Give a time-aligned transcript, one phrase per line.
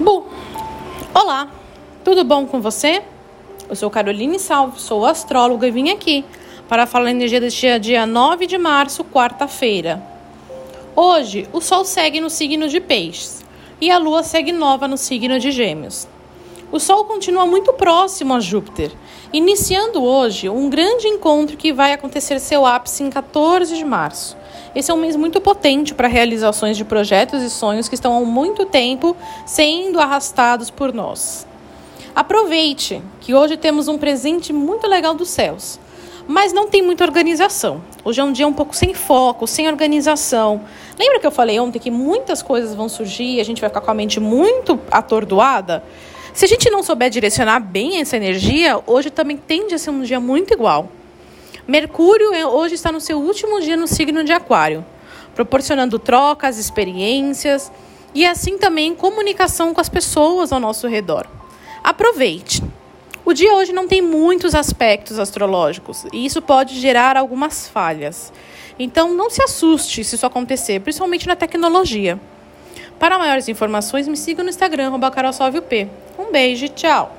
[0.00, 0.24] Bu,
[1.12, 1.50] olá,
[2.04, 3.02] tudo bom com você?
[3.68, 6.24] Eu sou Caroline Salve, sou astróloga e vim aqui
[6.68, 10.00] para falar a energia deste dia, dia 9 de março, quarta-feira.
[10.94, 13.44] Hoje, o Sol segue no signo de Peixes
[13.80, 16.06] e a Lua segue nova no signo de Gêmeos.
[16.70, 18.92] O Sol continua muito próximo a Júpiter,
[19.32, 24.36] iniciando hoje um grande encontro que vai acontecer seu ápice em 14 de março.
[24.74, 28.20] Esse é um mês muito potente para realizações de projetos e sonhos que estão há
[28.20, 29.16] muito tempo
[29.46, 31.46] sendo arrastados por nós.
[32.14, 35.80] Aproveite que hoje temos um presente muito legal dos céus,
[36.26, 37.80] mas não tem muita organização.
[38.04, 40.60] Hoje é um dia um pouco sem foco, sem organização.
[40.98, 43.80] Lembra que eu falei ontem que muitas coisas vão surgir e a gente vai ficar
[43.80, 45.82] com a mente muito atordoada?
[46.32, 50.02] Se a gente não souber direcionar bem essa energia, hoje também tende a ser um
[50.02, 50.90] dia muito igual.
[51.66, 54.84] Mercúrio é, hoje está no seu último dia no signo de Aquário,
[55.34, 57.70] proporcionando trocas, experiências
[58.14, 61.26] e assim também comunicação com as pessoas ao nosso redor.
[61.82, 62.62] Aproveite!
[63.24, 68.32] O dia hoje não tem muitos aspectos astrológicos e isso pode gerar algumas falhas.
[68.78, 72.18] Então não se assuste se isso acontecer, principalmente na tecnologia.
[72.98, 74.90] Para maiores informações, me siga no Instagram,
[76.28, 77.17] Um beijo e tchau!